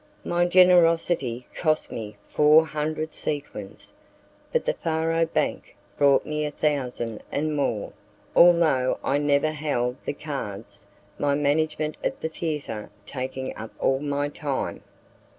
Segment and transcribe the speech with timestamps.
[0.25, 3.93] My generosity cost me four hundred sequins,
[4.51, 7.93] but the faro bank brought me a thousand and more,
[8.35, 10.85] although I never held the cards,
[11.19, 14.81] my management of the theatre taking up all my time.